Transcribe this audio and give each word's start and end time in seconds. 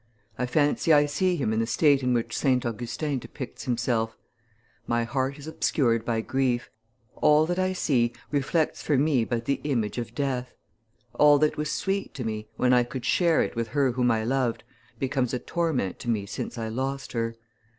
I 0.35 0.47
fancy 0.47 0.91
I 0.91 1.05
see 1.05 1.35
him 1.35 1.53
in 1.53 1.59
the 1.59 1.67
state 1.67 2.01
in 2.01 2.11
which 2.11 2.35
St. 2.35 2.65
Augustin 2.65 3.19
depicts 3.19 3.65
himself: 3.65 4.17
'My 4.87 5.03
heart 5.03 5.37
is 5.37 5.45
obscured 5.45 6.03
by 6.05 6.21
grief. 6.21 6.71
All 7.17 7.45
that 7.45 7.59
I 7.59 7.73
see 7.73 8.13
reflects 8.31 8.81
for 8.81 8.97
me 8.97 9.25
but 9.25 9.45
the 9.45 9.61
image 9.63 9.99
of 9.99 10.15
death. 10.15 10.55
All 11.13 11.37
that 11.37 11.55
was 11.55 11.69
sweet 11.71 12.15
to 12.15 12.23
me, 12.23 12.47
when 12.55 12.73
I 12.73 12.81
could 12.83 13.05
share 13.05 13.43
it 13.43 13.55
with 13.55 13.67
her 13.67 13.91
whom 13.91 14.09
I 14.09 14.23
loved, 14.23 14.63
becomes 14.97 15.35
a 15.35 15.39
torment 15.39 15.99
to 15.99 16.09
me 16.09 16.25
since 16.25 16.57
I 16.57 16.67
lost 16.67 17.11
her. 17.13 17.35